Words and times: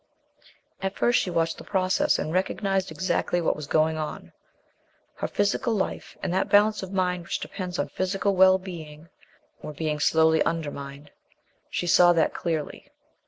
At 0.81 0.95
first 0.95 1.19
she 1.21 1.29
watched 1.29 1.59
the 1.59 1.63
process, 1.63 2.17
and 2.17 2.33
recognized 2.33 2.89
exactly 2.89 3.39
what 3.39 3.55
was 3.55 3.67
going 3.67 3.97
on. 3.99 4.31
Her 5.17 5.27
physical 5.27 5.75
life, 5.75 6.17
and 6.23 6.33
that 6.33 6.49
balance 6.49 6.81
of 6.81 6.91
mind 6.91 7.21
which 7.21 7.39
depends 7.39 7.77
on 7.77 7.87
physical 7.89 8.35
well 8.35 8.57
being, 8.57 9.09
were 9.61 9.73
being 9.73 9.99
slowly 9.99 10.41
undermined. 10.41 11.11
She 11.69 11.85
saw 11.85 12.13
that 12.13 12.33
clearly. 12.33 12.89